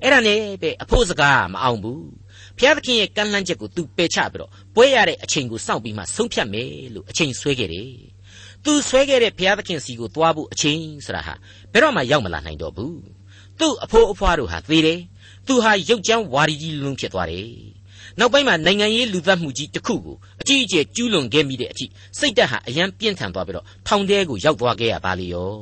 [0.02, 2.19] အဲ့ဒါနဲ့ပဲအဖို့စကားမအောင်ဘူး
[2.60, 7.90] ဘုရားသခင်ရဲ့ကမ်းလှမ်းချက်ကိုသူပယ်ချပြီးတော့ပွဲရတဲ့အချိန်ကိုစောင့်ပြီးမှဆုံးဖြတ်မယ်လို့အချိန်ဆွဲခဲ့တယ်။
[8.64, 11.34] သူဆွဲခဲ့တဲ့ဘုရားသခင်စီကိုသွားဖို့အချိန်ဆိုတာဟာ
[11.72, 12.96] ဘယ်တော့မှရောက်မလာနိုင်တော့ဘူး။
[13.58, 15.00] သူ့အဖိုးအဖွားတို့ဟာသေတယ်။
[15.46, 17.48] သူဟာရုပ်ကြမ်းဝါဒီကြီးလုံးဖြစ်သွားတယ်။
[18.18, 21.86] နောက်ပိုင်းမှာနိုင်ငံရေးလူသတ်မှုကြီးတစ်ခုကိုအကြီးအကျယ်ကျူးလွန်ခဲ့မိတဲ့အထိ
[22.18, 25.52] စိတ်တက်ဟာအယံပြင်းထန်သွားပြီးတော့ထောင်ထဲကိုရောက်သွားခဲ့ရပါလေရော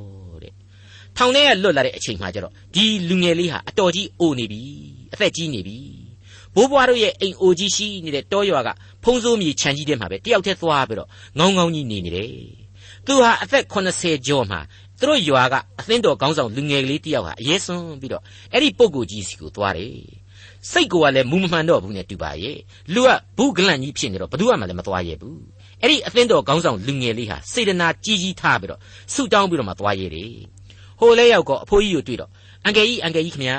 [0.43, 0.53] တဲ့။
[1.17, 4.63] ထောင်ထဲကလွတ်လာတဲ့အချိန်မှကျတော့ဒီလူငယ်လေးဟာအတော်ကြီးအိုနေပြီ။
[5.13, 5.79] အသက်ကြီးနေပြီ။
[6.59, 8.69] ဘိုးဘွားတို့ရဲ့အိမ်အိုကြီးရှိနေတဲ့တောရွာက
[9.05, 12.31] ဖုံးစိုးမြေခြံကြီးထဲမှာပဲတယောက်တည်းသွားပြီးတော့ငောင်းငောင်းကြီးနေနေတယ်။
[13.07, 14.57] သူဟာအသက်80ကျော်မှ
[14.99, 18.23] သူတို့ရွာကအသင်းတော်ခေါင်းဆောင်လူငယ်ကလေးတယောက်ဟာအရေးစွန်းပြီးတော့
[18.53, 19.95] အဲ့ဒီပုဂ္ဂိုလ်ကြီးစီကိုသွားတယ်။
[20.71, 22.57] စိတ်ကိုကလည်းမူမမှန်တော့ဘူးနဲ့တူပါရဲ့။
[22.95, 25.37] လူကဘူးဂလန့်ကြီးဖြစ်နေတော့ဘသူမှလည်းမသွားရဲဘူး။
[25.83, 28.81] အဲ့ဒီအသင်းတော်ခေါင်းဆောင်လူငယ်လေးဟာစေတနာကြီးကြီးထားပြီးတော့
[29.15, 30.33] ဆုတောင်းပြီးတော့မှသွားရဲတယ်။
[31.01, 32.31] ဟိုလဲရောက်တော့အဖိုးကြီးကိုတွေ့တော့
[32.65, 33.59] အန်ကယ်ကြီးအန်ကယ်ကြီးခင်ဗျာ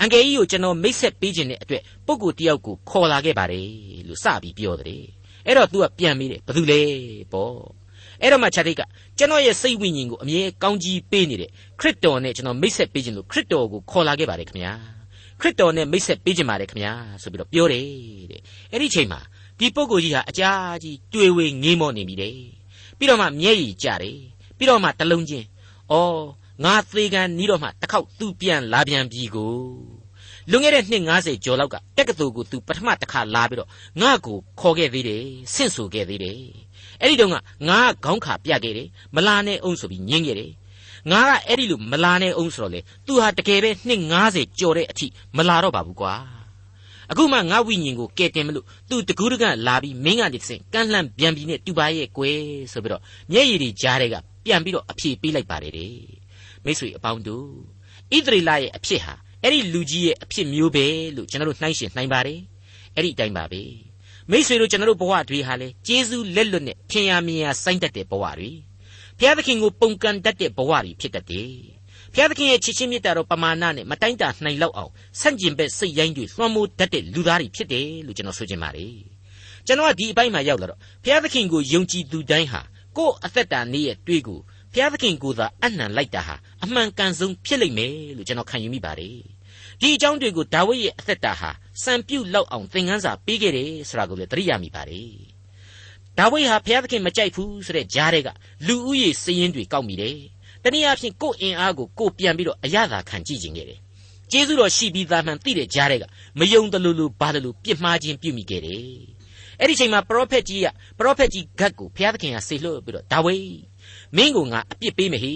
[0.00, 3.66] အန်ကယ်ကြီးကိုကျွန်တော်မိတ်ဆက်ပေးခြင်းတဲ့အတွက်ပုဂ္ဂိုလ်တယောက်ကိုခေါ်လာခဲ့ပါတယ်
[4.08, 5.04] လို့စပြီးပြောတယ်
[5.46, 6.80] အဲ့တော့ तू ကပြန်ပြီးတယ်ဘာလို့လဲ
[7.32, 7.56] ပေါ့
[8.22, 8.82] အဲ့တော့မှခြာတိတ်က
[9.18, 11.50] ကျွန်တော်ရဲ့စိတ်ဝိညာဉ်ကိုအမြဲကောင်းကြီးပေးနေတဲ့
[11.80, 14.74] ခရစ်တော်နဲ့ကျွန်တော်မိတ်ဆက်ပေးခြင်းလို့ခရစ်တော်ကိုခေါ်လာခဲ့ပါတယ်ခင်ဗျာ
[15.40, 17.84] ခရစ်တော်နဲ့မိတ်ဆက်ပေးခြင်းပါတယ်ခင်ဗျာဆိုပြီးတော့ပြောတယ်
[18.30, 18.40] တဲ့
[18.72, 19.20] အဲ့ဒီချိန်မှာ
[19.58, 22.34] ဒီပုဂ္ဂိုလ်ကြီးဟာအကြာကြီးတွေ့ဝေငေးမောနေပြီတဲ့
[22.98, 24.18] ပြီးတော့မှမျက်ရည်ကျတယ်
[24.58, 25.46] ပြီးတော့မှတလုံးချင်း
[25.92, 25.94] ဩ
[26.64, 29.56] ငါသေကန်နီးတော့မှတစ်ခေါက်သူပြန်လာပြန်ပြီကို
[30.50, 33.70] လွန်ခဲ့တဲ့နှစ်90ကျော်လောက်ကတက္ကသိုလ်ကိုသူပထမတစ်ခါလာပြီးတော့
[34.00, 36.40] ငါ့ကိုခေါ်ခဲ့သေးတယ်ဆင့်ဆိုခဲ့သေးတယ်
[37.00, 37.36] အဲ့ဒီတုန်းက
[37.68, 40.52] ငါခေါင်းခါပြခဲ့တယ်မလာနဲ့အောင်ဆိုပြီးညင်းခဲ့တယ်
[41.10, 46.14] ငါကအဲ့ဒီလိုမလာနဲ့အောင်ဆိုတော့လေသူဟာတကယ်ပဲနှစ်90ကျော်တဲ့အထိမလာတော့ပါဘူးကွာ
[47.10, 52.38] အခုမှငါဝိညာဉ်ကိုကဲတင်မလို့သူတကူးတကလာပြီးမင်းကနေတစ်ဆင့်ကန့်လှန့်ပြန်ပြီးနဲ့တူပါရဲ့ကွယ်
[52.72, 56.15] ဆိုပြီးတော့မျက်ရည်တွေကြားတဲ့ကပြန်ပြီးတော့အဖြေပေးလိုက်ပါတယ်တဲ့
[56.66, 57.48] မိတ်ဆွေအပေါင်းတို့
[58.16, 62.40] ဣသရေလရဲ့အဖြစ်ဟာအဲ့ဒီလူကြီးရဲ့အဖြစ်မျိုးပဲလို့ကျွန်တော်တို့နှိုင်းရှင်နှိုင်းပါတယ်
[62.94, 63.62] အဲ့ဒီအတိုင်းပါပဲ
[64.30, 68.50] မိษွေတို့ကျွန်တော်တို့ဘဝတွေဟာလေကျေးဇူးလက်လွတ်နဲ့ထင်ရမြင်ရစိုင်းတတ်တဲ့ဘဝတွေ
[69.18, 71.50] ဘုရားသခင်ကိုပုန်ကန်တတ်တဲ့ဘဝတွေဖြစ်တတ်တယ်
[72.12, 78.94] ဘုရားသခင်ရဲ့ချစ်ချင်းမြတ်တာတော်ပမာဏနဲ့မတိုင်းတာနှိုင်လောက်အောင်ဆန့်ကျင်ဘက်စိတ်ရိုင်းတွေလွှမ်းမိုးတတ်တဲ့လူသားတွေဖြစ်တယ်လို့ကျွန်တော်ဆိုချင်ပါတယ်
[79.66, 82.60] ကျွန်တော်ကဒီအပိုင်းမှာရောက်လာတော့ဘုရားသခင်ကိုယုံကြည်သူတိုင်းဟာ
[82.96, 84.40] ကိုယ့်အသက်တာနေ့ရဲ့တွေးကို
[84.76, 89.18] ဘုရားသခင်ကိုသာအနှံလိုက်တာဟာအမှန်ကန်ဆုံးဖြစ်လိမ့်မယ်လို့ကျွန်တော်ခံယူမိပါတယ်
[89.80, 91.50] ဒီအကြောင်းတွေကိုဒါဝိဒ်ရဲ့အသက်တာဟာ
[91.84, 95.10] စံပြုတ်လောက်အောင်သင်ခန်းစာပေးခဲ့တယ်ဆိုတာကိုလည်းသတိရမိပါတယ်
[96.18, 98.28] ဒါဝိဒ်ဟာဘုရားသခင်မကြိုက်ဘူးဆိုတဲ့ကြားတွေက
[98.66, 100.16] လူဦးရေစည်ရင်းတွေကောက်မိတယ်
[100.62, 103.80] တနည်းအားဖြင့်ကိုယ့်အင်အားကိုကိုပြန်ပြီးတော့အရသာခံကြည့်ခြင်းခဲ့တယ်
[104.30, 106.04] ကျေးဇူးတော်ရှိပြီးသားမှန်သိတဲ့ကြားတဲ့က
[106.38, 109.16] မယုံတလူလူဘာတလူပြစ်မှားခြင်းပြုမိခဲ့တယ်
[109.60, 110.66] အဲ့ဒီချိန်မှာပရောဖက်ကြီးက
[110.98, 113.36] ပရောဖက်ကြီးဂတ်ကိုဘုရားသခင်ကဆေလွှတ်ပြီးတော့ဒါဝိ
[114.16, 115.34] မင်းကိုငါအပြစ်ပေးမယ်ဟိ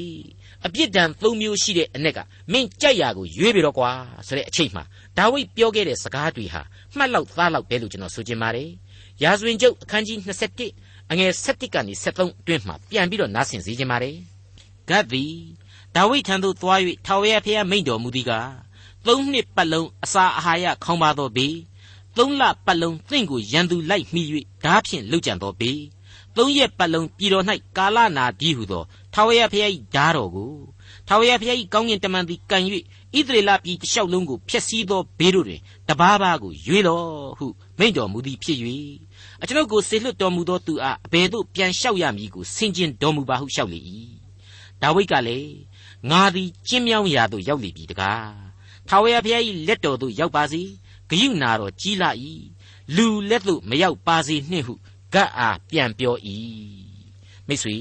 [0.67, 2.19] အပြစ်ဒဏ်၃မျိုးရှိတဲ့အ내က
[2.53, 3.91] မင်းကြိုက်ရာကိုရွေးပြီးတော့ကွာ
[4.27, 4.85] ဆိုတဲ့အချိန်မှာ
[5.17, 6.63] ဒါဝိပြောခဲ့တဲ့စကားတွေဟာ
[6.97, 8.71] မှတ်လောက်သားလောက်ပဲလို့ကျွန်တော်ဆိုချင်ပါတယ်
[9.23, 10.19] ရာဇဝင်ကျုပ်အခန်းကြီး
[10.65, 14.17] 21အငယ်7ကနေ73အတွင်းမှာပြန်ပြီးတော့နားဆင်စေချင်ပါတယ်
[14.89, 15.35] ဂတ်သည်
[15.97, 18.51] ဒါဝိထံသို့သွား၍ထာဝရဘုရားမိန့်တော်မူသည်ကား
[19.07, 21.57] သုံးနှစ်ပတ်လုံးအစာအာဟာရခေါင်းပါသောဘေး
[22.17, 24.23] သုံးလပတ်လုံးသင်ကိုရန်သူလိုက်မိ၍
[24.65, 25.81] ဓာဖြင့်လှုပ်ကြံသောဘေး
[26.37, 27.45] သုံးရက်ပတ်လုံးပြည်တော်၌
[27.77, 28.83] ကာလနာပြီးဟုသော
[29.15, 30.53] ထာဝရဘုရား၏ဓာတော်ကို
[31.09, 32.63] ထာဝရဘုရား၏ကောင်းကင်တမန်သည်ကန်၍
[33.17, 37.07] ဣသရေလပြည်တစ်လျှောက်လုံးကိုဖျက်ဆီးသောဘေးတို့တွင်တပါးပါးကိုရွေးတော်
[37.39, 37.47] ဟု
[37.79, 38.59] မိန့်တော်မူသည်ဖြစ်၍
[39.43, 43.81] အကျွန်ုပ်ကိုဆေလွတ်တော်မူသောသူအားအဘယ်သို့ပြန်လျှောက်ရမည်ကိုဆင်ခြင်တော်မူပါဟုလျှောက်လေ၏
[44.83, 45.55] ဒါဝိဒ်ကလည်း
[46.11, 48.33] ငါသည်ကျင်းမြောင်းရာသို့ရောက်လေပြီတကား
[48.89, 50.63] ထာဝရဘုရား၏လက်တော်သို့ရောက်ပါစေ
[51.11, 52.11] ဂယုနာတော်ကြီးလာ၏
[52.97, 54.75] လူလက်သို့မရောက်ပါစေနှင့်ဟု
[55.15, 56.17] ဂတ်အားပြန်ပြော၏
[57.49, 57.77] မိတ်ဆွေ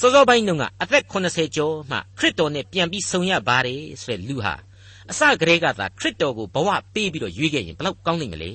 [0.00, 4.54] စောစောပိုင်းတုန်းကအသက်80ကျော်မှခရစ်တော်နဲ့ပြန်ပြီးဆုံရပါတယ်ဆိုတဲ့လူဟာ
[5.10, 8.52] အစကတည်းကသာခရစ်တော်ကိုဘဝပေးပြီးတော့ရွေးခဲ့ရင်ဘလောက်ကောင်းနိုင်မလဲ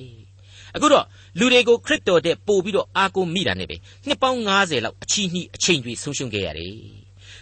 [0.74, 1.04] အခုတော့
[1.38, 3.76] လူတွေကိုခရစ်တော်တဲ့ပို့ပြီးတော့အားကိုးမိတာနဲ့ပဲ
[4.06, 6.76] နှစ်ပေါင်း90လောက်အချီးနှီးအချိန်တွေဆုံးရှုံးခဲ့ရတယ်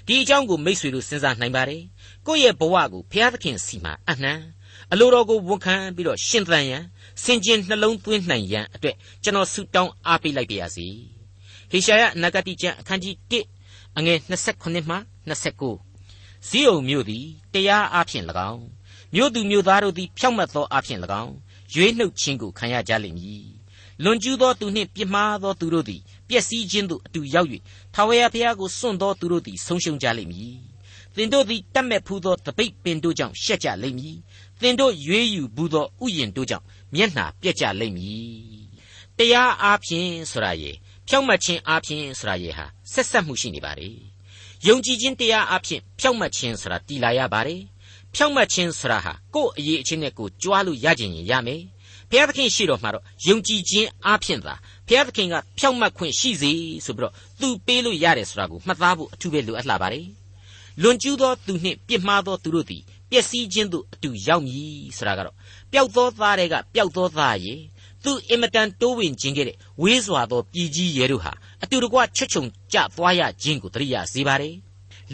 [0.07, 1.83] ဒီအကြောင်းကိုမိษွေတို့စဉ်းစားနိုင်ပါတယ်
[2.27, 4.33] ကိုယ့်ရဲ့ဘဝကိုဘုရားသခင်စီမှာအနှံ
[4.93, 6.85] အလိုတော်ကိုဝန်ခံပြီးတော့ရှင်သန်ရန်
[7.23, 10.87] စင်ကျင်နှလုံးသွင်းနိုင်ရန်အတွက်ကျွန်တော်ဆုတောင်းအားပေးလိုက်ပါရစေ
[11.71, 13.15] ဟေရှာယနဂတိကျမ်းအခန်းကြီး
[13.61, 14.97] 1အငယ်28မှ
[15.29, 18.65] 29ဇီးုံမြို့သည်တရားအားဖြင့်၎င်း
[19.15, 21.35] မြို့သူမြို့သားတို့သည်ဖြောက်မတ်သောအားဖြင့်၎င်း
[21.75, 23.47] ရွေးနှုတ်ခြင်းကိုခံရကြလိမ့်မည်
[24.03, 27.49] လွန်ကျူးသောသူနှင့်ပြစ်မှားသောသူတို့သည်ပျက်စီးခြင်းသို့အတူရောက်၍
[27.95, 30.57] ထာဝရဘုရားကိုစွန့်သောသူတို့သည်ဆုံးရှုံးကြလိမ့်မည်
[31.17, 34.17] သင်တို့သည်တတ်မဲ့ဖူးသောတပိတ်ပင်တို့ကြောင့်ရှက်ကြလိမ့်မည်
[34.61, 38.65] သင်တို့ရွေးယူဘူးသောဥယျင်တို့ကြောင့် မျက်နှာပြက်ကြလိမ့်မည်
[39.19, 40.71] တရားအားဖြင့်ဆိုတာရေ
[41.09, 43.89] ဖြောက်မှတ်ခြင်းအားဖြင့်ဆိုတာရေဟာဆက်ဆက်မှုရှိနေပါလေ
[44.67, 47.61] ယုံကြည်ခြင်းတရားအားဖြင့်ဖြောက်မှတ်ခြင်းဆိုတာတည်လာရပါတယ်
[48.15, 51.63] ဖြောက်မှတ်ခြင်းဆိုတာဟာကိုယ့်အရေးအချင်းနဲ့ကိုကြွားလို့ရခြင်းရင်ရမယ်
[52.11, 54.55] ဘုရားသခင်ရှိတော်မှာတော့ယုံကြည်ခြင်းအားဖြင့်သာ
[54.87, 56.53] ဘုရားသခင်ကဖြောက်မှတ်ခွင့်ရှိစေ
[56.85, 60.07] ဆိုပြီးတော့သူပေးလို့ရတယ်ဆိုတာကိုမှတ်သားဖို့အထူးပဲလိုအပ်လာပါတယ်
[60.83, 65.37] လွန်ကျူးသောသူနှင့်ပြစ်မှားသောသူတို့သည်ပျက်စီးခြင်းသို့အတူရောက်မည်ဆိုတာကတော့
[65.75, 67.55] ပျောက်သောသားတွေကပျောက်သောသားရေ
[68.05, 71.33] သူအင်မတန်တိုးဝင်ခြင်းခဲ့တဲ့ဝေးစွာသောပြည်ကြီးရဲတို့ဟာ
[71.63, 74.55] အတူတကွချွတ်ချုံကြသွားရခြင်းကိုတရိယာစေပါတယ်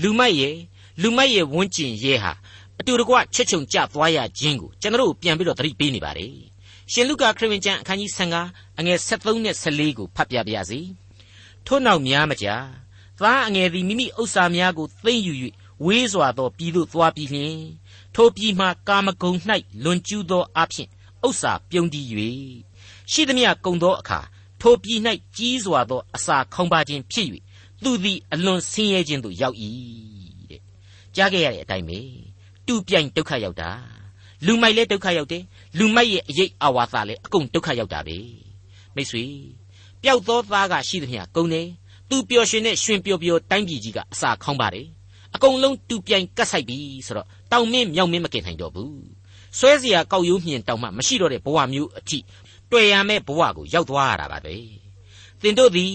[0.02, 0.56] လူမိုက်ရဲ့
[1.02, 2.32] လူမိုက်ရဲ့ဝန်းကျင်ရဲဟာ
[2.80, 6.32] အတူတကွချွတ်ချုံကြသွားရခြင်းကိုကျွန်တော်တို့ပြန်ပြီးတော့သတိပေးနေပါတယ်
[6.92, 8.10] ရှင်လုကာခရစ်ဝင်ကျမ်းအခန်းကြီး
[8.44, 10.80] 15အငယ်73နဲ့14ကိုဖတ်ပြပါရစေ
[11.66, 12.56] ထို့နောက်များမကြာ
[13.20, 15.34] သားအငယ်သည်မိမိဥစ္စာများကိုသိမ့်ယူ၍
[15.84, 17.58] ဝေးစွာသောပြည်သို့သွားပြီးလျှင်
[18.14, 19.38] ထိုပြည်မှကာမဂုဏ်၌
[19.84, 20.88] လွန်ကျူးသောအဖြစ်
[21.26, 22.06] ဥစ္စာပြုံးတည်၍
[23.10, 24.20] ရှိသမျှကုံသောအခါ
[24.60, 25.00] ထိုပြည်၌
[25.36, 27.28] ကြီးစွာသောအစာခေါင်းပါခြင်းဖြစ်၍
[27.82, 29.56] သူသည်အလွန်ဆင်းရဲခြင်းသို့ရောက်၏
[30.50, 30.60] တဲ့
[31.16, 31.98] ကြားခဲ့ရတဲ့အတိုင်းပဲ
[32.66, 33.70] တူပြိုင်ဒုက္ခရောက်တာ
[34.46, 35.42] လူမိုက်လည်းဒုက္ခရောက်တယ်
[35.78, 38.18] လူမိုက်ရဲ့အရေးအဝါသလည်းအကုန်ဒုက္ခရောက်တာပဲ
[38.94, 39.24] မိတ်ဆွေ
[40.02, 41.68] ပျောက်သောသားကရှိသမျှကုံတယ်
[42.08, 44.86] သူပျော်ရွှင်တဲ့ရွှင်ပျော်ပျော်တိုင်းပြည်ကြီးကအစာခေါင်းပါတယ်
[45.34, 48.93] အကုန်လုံးတူပြိုင်ကတ်ဆိုင်ပြီဆိုတော့ တောင်မင်းမြောက်မင်းမကင်နိုင်တော့ဘူး
[49.57, 52.19] ဆွဲเสียကောက်ရိုးမြင်တောင်မှမရှိတော့တဲ့ဘဝမျိုးအထိ
[52.71, 54.55] တွေ့ရမယ့်ဘဝကိုရောက်သွားရတာပါပဲ
[55.41, 55.93] သင်တို့သည်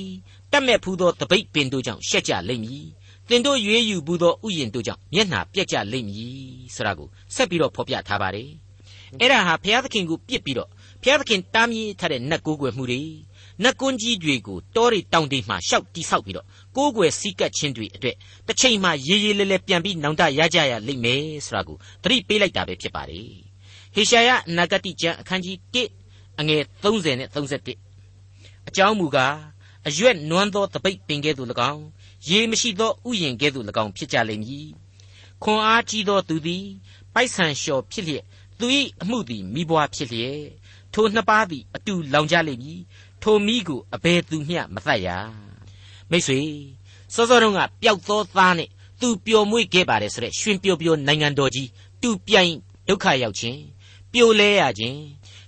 [0.53, 2.85] တတ်မဲ့ဖူးသောတပိတ်ပင်တို့ကြောင့်ရှက်ကြလိမ့်မည်
[3.29, 6.35] သင်တို့ရွေးယူဘူးသောဥယျင်တို့ကြောင့်မျက်နှာပြက်ကြလိမ့်မည်
[6.75, 8.51] ဆိုတာကိုဆက်ပြီးတော့ဖော်ပြထားပါတယ်
[9.21, 10.69] အဲ့ဒါဟာဘုရားသခင်ကိုပြစ်ပြီးတော့
[11.03, 13.01] ဘုရားသခင်တားမြစ်ထားတဲ့နတ်ကိုးကွယ်မှုတွေ
[13.63, 18.16] နတ်ကွန်းကြီးတွေကိုတောတွေတောင်တွေမှာရှောက်တိဆောက်ပြီးတော့ ကိုးကွယ်စည်းကပ်ခြင်းတွေအတွက်
[18.48, 23.30] တစ်ချိန်မှရေးရေးလဲလဲပြန်ပြီးနောင်တရကြရလိမ့်မယ်ဆိုတာကိုသတိပေးလိုက်တာပဲဖြစ်ပါတယ်
[23.94, 25.58] ဟေရှာယနဂတိကျမ်းအခန်းကြီး
[26.00, 29.36] 1အငယ်30နဲ့31အကြောင်းမူကား
[29.88, 31.84] အရွက်နွမ်းသောတပိတ်ပင်ကဲ့သို့၎င်း
[32.30, 34.68] ရေမရှိသောဥယျင်ကဲ့သို့၎င်းဖြစ်ကြလိမ့်မည်
[35.44, 36.66] ခွန်အားကြီးသောသူသည်
[37.14, 38.24] ပိုက်ဆံလျှော်ဖြစ်လျက်
[38.60, 38.66] သူ၏
[39.02, 40.42] အမှုသည်မိဘွားဖြစ်လျက်
[40.94, 42.82] ထိုနှစ်ပါးသည်အတူလောင်ကြလိမ့်မည်
[43.24, 45.10] ထိုမိကိုအဘယ်သူမျှမတတ်ရ
[46.12, 46.40] မိတ်ဆွေ
[47.14, 48.70] စောစောတုန်းကပျောက်သောသားနဲ့
[49.02, 51.70] သူပျော်မွေ့ခဲ့ပါတယ်ဆိုတဲ့ရှင်ပျော်ပျော်နိုင်ငံတော်ကြီး
[52.02, 52.54] တူပြိုင်
[52.88, 53.60] ဒုက္ခရောက်ခြင်း
[54.12, 54.98] ပြိုလဲရခြင်း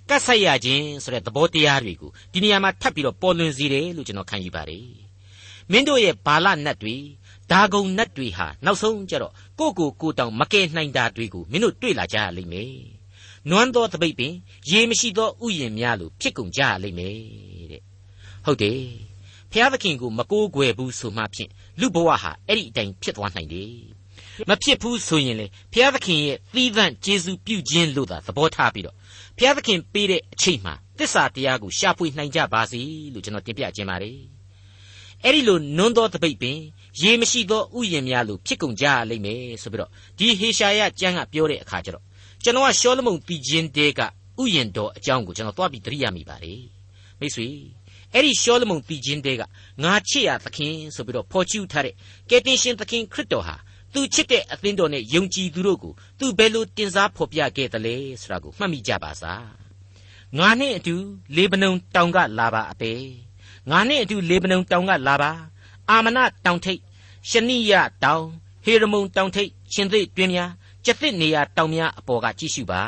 [0.08, 4.86] ကတ်ဆိုင်ရခြင်းဆိုတဲ့သဘောတရားတွေကိုဒီနေရာမှာထပ်ပြီးတော့ပေါ်လွင်စေတယ်လို့ကျွန်တော်ခံယူပါတယ်
[5.70, 6.96] မင်းတို့ရဲ့ဘာလနတ်တွေ
[7.50, 12.72] ဒါဂုံနတ်တွေဟာနောက်ဆုံးကျတော့ကိုကိုကိုတောင်မကယ်နိုင်တာတွေကိုမင်းတို့တွေ့လာကြရလိမ့်မယ်
[13.50, 14.34] နွမ်းသောတပိတ်ပင်
[14.70, 17.16] ရေမရှိသောဥယျင်များလိုဖြစ်ကုန်ကြရလိမ့်မယ်
[17.72, 17.82] တဲ့
[18.44, 19.07] ဟုတ်တယ်
[19.52, 23.72] ဖျားသခင်ကိုမကိုးကွယ်ဘူးဆိုမှဖြင့်လူဘဝဟာအဲ့ဒီအတိုင်းဖြစ်သွားနိုင်တယ်
[24.48, 28.96] မဖြစ်ဘူးဆိုရင်လေဘုရားသခင်ရဲ့သီးသန့်ကျေးဇူးပြုခြင်းလို့သာသဘောထားပြီးတော့
[29.36, 32.80] ဘုရားသခင်ပေးတဲ့အချိန်မှာတစ္ဆာတရားကိုရှာဖွေနိုင်ကြပါစေ
[33.12, 34.18] လို့ကျွန်တော်တင်ပြခြင်းပါတယ်
[35.24, 36.58] အဲ့ဒီလိုနွန်းသောတပိတ်ပင်
[37.00, 42.04] ရေမရှိသောဥယျာဉ်များလို့ဖြစ်ကုန်ကြရလိမ့်မယ်ဆိုပြီးတော့ဒီဟေရှာယကျမ်းကပြောတဲ့အခါကျတော့
[42.42, 44.00] ကျွန်တော်ကရှောလမုန်ပြည်ချင်းတဲက
[44.42, 46.62] ဥယျာဉ်တော်အကြောင်းကိုကျွန်တော်သွားပြီးသတိရမိပါတယ်
[47.20, 47.48] မိတ်ဆွေ
[48.14, 49.42] အဲ့ဒီရှောလမုန်ပြည်ချင်းတဲက
[49.82, 51.94] ငါချစ်ရသခင်ဆိုပြီးတော့ဖော်ကျူးထားတဲ့
[52.30, 53.56] ကယ်တင်ရှင်သခင်ခရစ်တော်ဟာ
[53.94, 59.46] သူချစ်တဲ့အသင်းတော်နဲ့ယုံကြည်သူတို့ကိုသူဘယ်လိုတင်စားဖော်ပြခဲ့သလဲဆိုတာကိုမှတ်မိကြပါစား
[60.38, 60.94] ငါနဲ့အတူ
[61.36, 62.92] လေဗနုန်တောင်ကလာပါအပေ
[63.70, 65.30] ငါနဲ့အတူလေဗနုန်တောင်ကလာပါ
[65.90, 66.80] အာမနတောင်ထိပ်
[67.30, 67.72] ရှနိယ
[68.04, 68.24] တောင်
[68.64, 70.50] ဟေရမုန်တောင်ထိပ်ရှင်သိတွင်များ
[70.84, 72.82] ကျသစ်နေရာတောင်များအပေါ်ကကြည့်ရှုပါ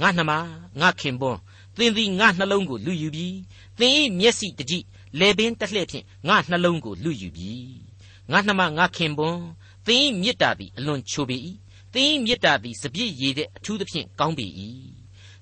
[0.00, 0.32] ငါနှမ
[0.80, 1.38] ငါခင်ပွန်း
[1.76, 3.36] သင်သည်ငါနှလုံးကိုလူယူပြီး
[3.78, 4.84] သင်၏မျက်စိတကြည့်
[5.18, 7.78] လေပင်တက်လှဲ့ဖြင့်ငါနှလုံးကိုလူယူပြီး
[8.30, 9.42] ငါနှမငါခင်ပွန်း
[9.86, 11.36] သင်၏မေတ္တာသည်အလွန်ချိုပေ၏
[11.92, 14.46] သင်၏မေတ္တာသည်စပြည့်ရည်တဲ့အထူးသဖြင့်ကောင်းပေ၏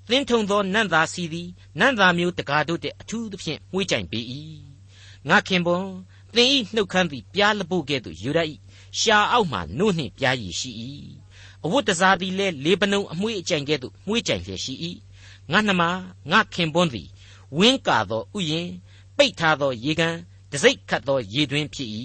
[0.09, 4.21] သင်ထုံသောနတ်သားစီသည်နတ်သားမျိုးတကားတို့တဲ့အထူးသဖြင့်မှုကြိုင်ပေ၏
[5.29, 5.91] ငါခင်ပွန်း
[6.35, 8.39] သင်၏နှုတ်ခမ်းသည်ပြားလပုတ်ကဲ့သို့ယူရ၏
[8.99, 10.71] ရှာအောက်မှနို့နှင့်ပြားရည်ရှိ၏
[11.65, 14.75] အဝတ်တစားသည်လည်းလေပနုံအမွှေးအကြိုင်ကဲ့သို့မှုကြိုင်လျက်ရှိ၏
[15.53, 15.83] ငါနှမ
[16.31, 17.09] ငါခင်ပွန်းသည်
[17.58, 18.70] ဝင်းကာသောဥယင်
[19.18, 20.16] ပိတ်ထားသောရေကန်
[20.52, 21.90] တစိ့ခတ်သောရေတွင်ဖြစ်၏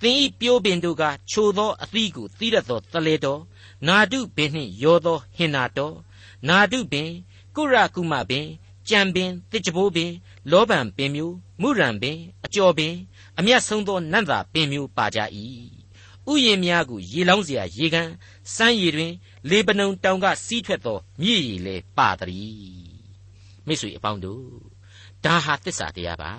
[0.00, 3.40] သင်၏ပြိုးပင်တို့ကချိုသောအသီးကိုသီးရသောတလေတော်
[3.88, 5.96] နာဒုပင်နှင့်ရောသောဟင်နာတော်
[6.48, 7.10] နာဒုပင်
[7.56, 8.46] ကုရကုမပင်
[8.88, 10.12] ကြံပင်တစ်ကြပိုးပင်
[10.50, 12.94] လောဘံပင်မျိုးမုရံပင်အကျော်ပင်
[13.38, 15.18] အမျက်ဆုံးသောနတ်သာပင်မျိုးပါကြ၏
[16.30, 18.10] ဥယျင်များကိုရေလောင်းเสียရေကန်
[18.54, 19.12] စမ်းရည်တွင်
[19.48, 22.81] လေပနုံတောင်ကစီးထွက်သောမြည်ရည်လည်းပါတည်း
[23.67, 24.45] မိတ်ဆွေအပေါင်းတို့
[25.25, 26.31] ဒါဟာသစ္စာတရားပါ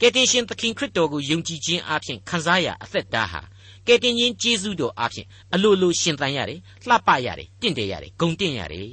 [0.00, 3.40] ကယ်တင်ရှင်သခင်ခရစ်တော်ကိုယုံကြည်ခြင်းအပြင်ခံစားရအသက်တာဟာ
[3.86, 8.88] ကယ်တင်ရှင်ယေရှုတော်အပြင်အလိုလိုရှင်သန်ရတယ်လှပရတယ်တင့်တယ်ရတယ်ဂုံတင့်ရတယ်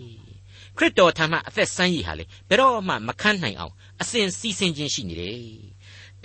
[0.78, 5.41] ခရစ်တော်ထံမှအသက်ဆန်းရည်ဟာလေဘယ်တော့မှမခန်းနိုင်အောင်အစဉ်စီးဆင်းခြင်းရှိနေတယ်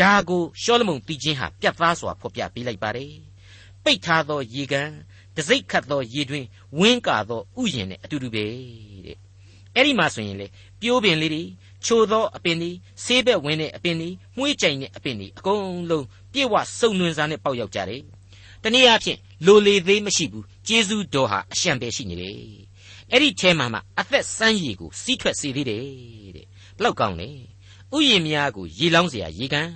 [0.01, 3.13] ဒါကိုရှောလမုန်ပြီးခြင်းဟာပြတ်သားစွာဖော်ပြပေးလိုက်ပါတယ်
[3.85, 4.91] ပိတ်ထားသောရေကန်
[5.37, 6.45] တစိ့ခတ်သောရေတွင်
[6.79, 8.45] ဝင်းကာသောဥယျင်နဲ့အတူတူပဲ
[9.07, 9.19] တဲ့
[9.75, 10.47] အဲ့ဒီမှာဆိုရင်လေ
[10.82, 11.44] ပြိုးပင်လေးတွေ
[11.86, 12.72] ချိုသောအပင်တွေ
[13.04, 18.02] ဆေးဘက်ဝင်တဲ့အပင်တွေမှုေးကြိုင်တဲ့အပင်တွေအကုန်လုံးပြည့်ဝစုံလွင်စားနဲ့ပေါက်ရောက်ကြတယ်
[18.64, 22.36] တနည်းအားဖြင့်လိုလေသေးမရှိဘူးကျေးဇူးတော်ဟာအရှံပဲရှိနေတယ်
[23.12, 25.84] အဲ့ဒီထဲမှာမှအသက်စမ်းရည်ကိုစီးထွက်စေသေးတယ်
[26.36, 26.48] တဲ့
[26.78, 27.30] ဘလောက်ကောင်းလဲ
[27.96, 29.70] ဥယျင်များကိုရေလောင်းเสียရေကန်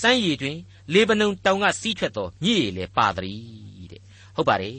[0.00, 0.58] စမ်းရည်တွင်
[0.92, 4.02] လေဗနုန်တောင်ကစီးထွက်သောမြည်ရည်လည်းပါသည်တဲ့
[4.36, 4.78] ဟုတ်ပါတယ်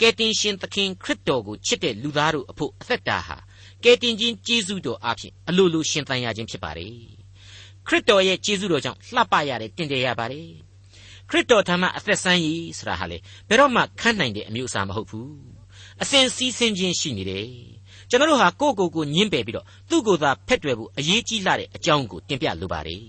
[0.00, 3.36] ကယ်တင်ရှင်သခင်ခရစ်တော်ကိုချစ်တဲ့လူသားတို့အဖို့အသက်တာဟာ
[3.83, 6.93] ကယ်တင်ခြင်းကျေးဇူးတော်အဖြစ်အလိုလိုရှင်သန်ရခြင်းဖြစ်ပါတယ်
[7.87, 10.49] ခရစ်တော်ရဲ့ကျေးဇူးတော်ကြောင့်လှပရတယ်တင့်တယ်ရပါတယ်
[11.29, 15.31] ခရစ်တော်ထံမှအသက်ဆန်းရည်ဆိုတာဟာလေဘယ်တော့မှခန့်နိုင်တဲ့အမျိုးအစားမဟုတ်ဘူး
[16.01, 17.47] အစဉ်စည်းစင်းခြင်းရှိနေတယ်
[18.09, 23.03] ကျွန်တော်တို့ဟာကိုယ့်ကိုယ်ကိုညှင်းပယ်ပြီးတော့သူ့ကိုယ်သာဖက်တွယ်ဖို့အရေးကြီးလာတဲ့အကြောင်းကိုတင်ပြလိုပါတယ်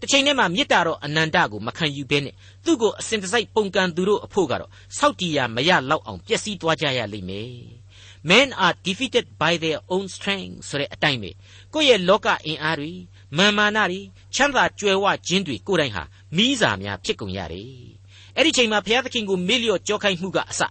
[0.00, 7.83] တစ်ချိန်တည်းမှာမေတ္တာတော်အနန္တကိုမခံယူဘဲနဲ့သူ့ကိုအစဉ်တစိုက်ပုန်ကန်သူတို့အဖို့ကတော့စောက်တီးရမရလောက်အောင်ပျက်စီးသွားကြရလိမ့်မယ်
[8.30, 11.30] men are defeated by their own strength ဆိုတဲ့အတိုင်းပဲ
[11.74, 12.92] ကိုယ့်ရဲ့လောကအင်အားတွေ
[13.38, 14.00] မာမာနတွေ
[14.34, 16.02] ချမ်းသာကြွယ်ဝခြင်းတွေကိုယ်တိုင်ဟာ
[16.36, 17.94] မိစာများဖြစ်ကုန်ရတယ်
[18.36, 20.62] အဲ့ဒီချိန်မှာဘုရားသခင်ကိုမေ့လျော့ကြောခိုင်းမှုကအစ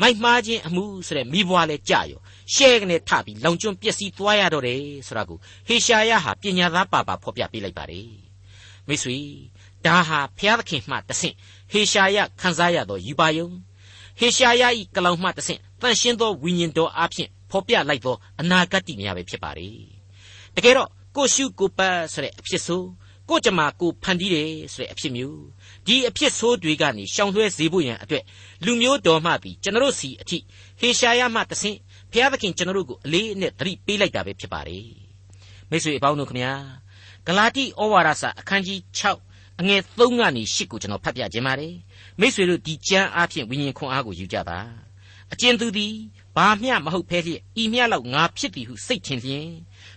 [0.00, 2.20] မိုက်မှားခြင်းအမှုဆိုတဲ့မိဘွားလဲကြရော
[2.54, 8.08] ရှဲကနေထပြီးလောင်ကျွမ်းပျက်စီးသွားရတော့တယ်ဆိုတာကိုဟေရှာယဟာပညာသားပါပါဖော်ပြပေးလိုက်ပါတယ်
[8.88, 9.18] မိတ်ဆွေ
[9.86, 11.34] ဒါဟာဘုရားသခင်မှတဆင့်
[11.72, 13.48] ဟေရှာယခန်းစားရသောယူပါယုံ
[14.18, 19.68] ဟေရှာယဤကလောင်မှတဆင့်တန်ရှင်းသောဝိညာဉ်တော်အဖျင်ဖော်ပြလိုက်သောအနာဂတ်များပဲဖြစ်ပါလေ
[20.56, 22.82] တကယ်တော့ကိုရှုကိုပတ်ဆိုတဲ့အဖြစ်ဆို
[23.28, 25.42] ကိုကြမှာကိုဖန်တီးတယ်ဆိုတဲ့အဖြစ်မျိုး
[25.86, 28.24] ဒီအဖြစ်ဆိုးတွေကနေရှောင်လွှဲစေဖို့ရန်အတွက်
[28.64, 30.38] လူမျိုးတော်မှသည်ကျွန်တော်စီအထိ
[30.80, 31.78] ဟေရှာယမှတဆင့်
[32.12, 34.86] ဘုရားသခင်ကျွန်တော်တို့ကိုအလေးအနက်သတိပေးလိုက်တာပဲဖြစ်ပါတယ်
[35.70, 36.52] မိတ်ဆွေအပေါင်းတို့ခမညာ
[37.26, 41.74] ဂလာတိဩဝါဒစာအခန်းကြီး6အငယ်3ကနေ8ကိုကျွန်တော်ဖတ်ပြခြင်းပါတယ်
[42.19, 44.59] မိတ်ဆွေတို့ဒီကျမ်းအားဖြင့်ဝိညာဉ်ခွန်အားကိုယူကြပါ
[45.33, 45.93] အကျဉ်သူသည်
[46.35, 49.49] ဘာမျှမဟုတ်ဖဲဖြင့်ဤမျှလောက်ငါဖြစ်သည်ဟုစိတ်ထင်လျင်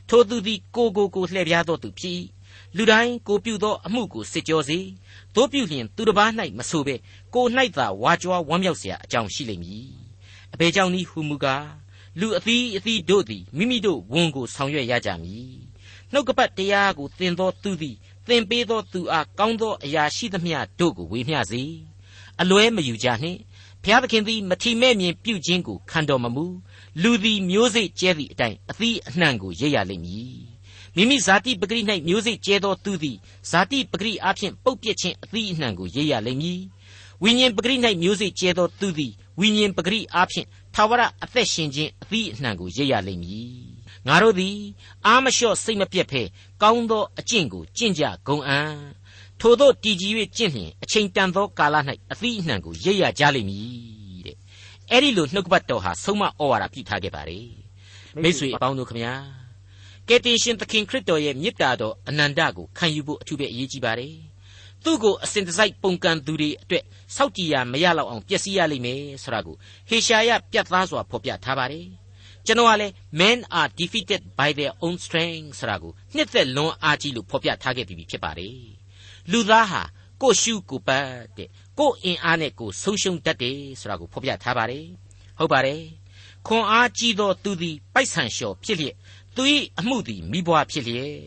[0.09, 2.21] ထိုသူသည်ကိုကိုကိုလှည့်ပြားသောသူဖြစ်
[2.77, 4.79] လူတိုင်းကိုပြုသောအမှုကိုစစ်ကြောစေ
[5.35, 6.95] တို့ပြုလျင်သူတစ်ပါး၌မဆိုဘဲ
[7.35, 7.47] ကို၌
[7.77, 9.89] သာဝါကြွားဝမ်းမြောက်เสียအကြောင်းရှိလိမ့်မည်
[10.55, 11.69] အဘယ်ကြောင့်နည်းဟူမူကား
[12.21, 15.55] လူအသီးအသီးတို့သည်မိမိတို့ဝန်ကိုဆောင်ရွက်ရကြမည်
[16.13, 17.97] နှုတ်ကပတ်တရားကိုသင်သောသူသည်
[18.29, 21.63] သင်ပေးသောသူအားကောင်းသောအရာရှိသမျှတို့ကိုဝေမျှစေ
[22.42, 23.40] အလွဲမယူကြနှင့်
[23.84, 26.46] ဘုရားသခင်သည်မထီမဲ့မြင်ပြုခြင်းကိုခံတော်မမူ
[27.02, 30.38] လူသည်မျိုးစေ့ကျဲသည့်အတိုင်းအသီးအနှံကိုရိပ်ရလိမ့်မည်
[30.96, 33.18] မိမိဇာတိပဂရိ၌မျိုးစေ့ကျဲသောသူသည်
[33.50, 36.62] ဇာတိပဂရိအဖျင်ပုတ်ပြက်ခြင်းအသီးအနှံကိုရိပ်ရလိမ့်မည်
[37.24, 43.54] ဝိညာဉ်ပဂရိ၌မျိုးစေ့ကျဲသောသူသည်ဝိညာဉ်ပဂရိအားဖြင့်ထာဝရအသက်ရှင်ခြင်းအသီးအနှံကိုရိပ်ရလိမ့်မည်
[44.08, 44.58] ငါတို့သည်
[45.06, 46.22] အာမလျှော့စိတ်မပြတ်ဖဲ
[46.62, 48.70] ကောင်းသောအကျင့်ကိုကျင့်ကြဂုံအံ့
[49.42, 51.76] ထို့သောတည်ကြည်၍ကျင့်လျင်အချိန်တန်သောကာလ၌
[52.12, 54.38] အသီးအနှံကိုရိပ်ရကြလိမ့်မည်တဲ့
[54.92, 57.48] အဲ့ဒီလိုနှုတ်ကပတ်တော်ဟာဆုံးမဩဝါဒပြုထားခဲ့ပါတယ်
[58.24, 59.14] မိတ်ဆွေအပေါင်းတို့ခမညာ
[60.08, 64.16] ကယ်တင်ရှင်သခင်ခရစ်တော်ရဲ့မြစ်တာတော်အနန္တကိုခံယူဖို့အထူးပဲအရေးကြီးပါတယ်
[64.84, 66.84] သူ့ကိုအစဉ်တစိုက်ပုန်ကန်သူတွေအတွက်
[67.16, 69.56] စောက်ကြည်ရမရလောက်အောင်ပျက်စီးရလိမ့်မယ်ဆိုတာကို
[69.90, 71.88] ဟေရှာယပြတ်သားစွာဖော်ပြထားပါတယ်
[72.46, 78.56] ကျွန်တော်ကလည်း men are defeated by their own strength ဆိုတာကိုနှစ်သက်လွန်အားကြီးလို့ဖော်ပြထားခဲ့ပြီးဖြစ်ပါတယ်
[79.32, 79.82] လူသားဟာ
[80.22, 84.86] ကိုရှုကိုပတ်တဲ့ကိုအင်အားနဲ့ကိုဆုံးရှုံးတတ်တယ်ဆိုတာကိုဖော်ပြထားပါတယ်
[85.38, 85.82] ဟုတ်ပါတယ်
[86.48, 88.96] ခွန်အားကြီးသောသူသည်ပိုက်ဆံလျှော်ဖြစ်လျက်
[89.36, 89.44] သူ၏
[89.80, 91.20] အမှုသည်မိဘွားဖြစ်လျက်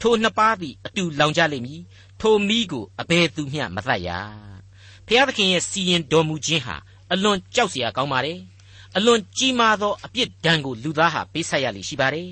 [0.00, 1.82] ထိုနှစ်ပါးသည်အတူလောင်ကြလိမ့်မည်
[2.20, 4.08] ထိုမိကိုအဘယ်သူမျှမသတ်ရ
[5.06, 6.76] ဖျားသခင်ရဲ့စီရင်တော်မူခြင်းဟာ
[7.12, 8.38] အလွန်ကြောက်စရာကောင်းပါတယ်
[8.96, 12.30] အလွန်ကြီးမားသောအပြစ်ဒဏ်ကိုလူသားဟာပေးဆက်ရလိမ့်ရှိပါတယ်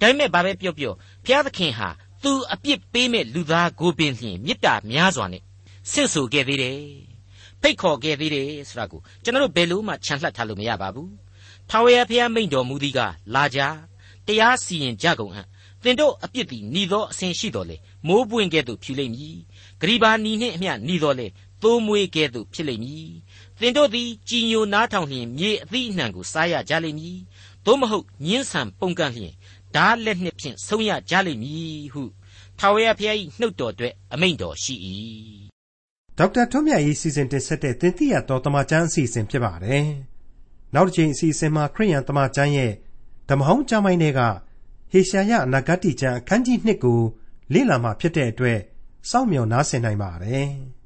[0.00, 1.88] ဒါပေမဲ့ဘာပဲပြောပြောဖျားသခင်ဟာ
[2.22, 5.42] သူအပြစ်ပေးမဲ့လူသားကိုပင်လျင်မေတ္တာများစွာနဲ့
[5.90, 6.80] ဆင့်ဆိုခဲ့သေးတယ်
[7.60, 11.12] ဖိတ်ခေါ်ခဲ့သေးတယ်ဆိုတာကိုကျွန်တော်တို့ဘယ်လို့မှခြံလှပ်ထားလို့မရပါဘူး
[11.70, 12.98] ထာဝရဘုရားမိန့်တော်မူသီးက
[13.34, 13.60] လာကြ
[14.26, 15.46] တရားစီရင်ကြကုန်ဟံ့
[15.82, 19.38] သင်တို့အပြစ်သည်ဤသောအစဉ်ရှိတော်လေမိုးပွင့်ကဲ့သို့ဖြူလိမ့်မည်
[19.80, 21.26] ဂရိဘာနီနှင့်အမျှဤတော်လေ
[21.62, 23.10] သိုးမွေးကဲ့သို့ဖြစ်လိမ့်မည်
[23.60, 27.18] သင်တို့သည်ကြည်ညိုနားထောင်လျင်မြေအသီးအနှံကိုစားရကြလိမ့်မည်
[27.66, 29.32] သို့မဟုတ်ညင်းဆန်ပုန်ကန်လျင်
[29.76, 32.02] ဓာလက်နှင့်ဖြင့်ဆုံးရကြလိမ့်မည်ဟု
[32.58, 34.74] ထာဝရဘုရား၏နှုတ်တော်အတွက်အမိန့်တော်ရှိ၏
[36.18, 39.86] ဒေါက်တာထွန်းမြတ်ရေးစီစဉ်တင်ဆက်တဲ့တင်ပြရတော်တမချန်းအစီအစဉ်ဖြစ်ပါတယ်
[40.74, 42.72] နောက်တစ်ချိန်အစီအစဉ်မှာခရိယန်တမချန်းရဲ့
[43.28, 44.20] ဓမ္မဟောင်းကျမ်းပိုင်းတွေက
[44.92, 47.00] ဟေရှာယအနာဂတ်ကျမ်းအခန်းကြီး1ကို
[47.52, 48.58] လေ့လာမှဖြစ်တဲ့အတွက်
[49.10, 50.50] စောင့်မျှော်နားဆင်နိုင်ပါတယ်။